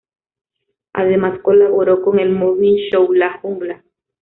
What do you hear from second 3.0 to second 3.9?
'La Jungla'.